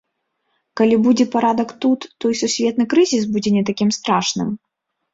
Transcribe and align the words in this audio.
Калі 0.81 0.95
будзе 1.05 1.27
парадак 1.35 1.75
тут, 1.87 2.09
то 2.19 2.23
і 2.33 2.41
сусветны 2.41 2.91
крызіс 2.97 3.23
будзе 3.37 3.49
не 3.61 3.67
такім 3.73 3.89
страшным? 4.03 4.49